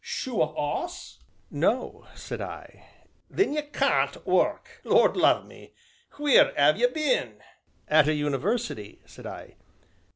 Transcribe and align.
"Shoe 0.03 0.41
a 0.41 0.45
'oss?" 0.47 1.19
"No," 1.51 2.07
said 2.15 2.41
I. 2.41 2.87
"Then 3.29 3.53
ye 3.53 3.61
can't 3.61 4.25
work 4.25 4.81
Lord 4.83 5.15
love 5.15 5.45
me, 5.45 5.73
wheer 6.17 6.51
'ave 6.57 6.81
'e 6.83 6.87
been?" 6.91 7.35
"At 7.87 8.07
a 8.07 8.15
university," 8.15 9.03
said 9.05 9.27
I. 9.27 9.57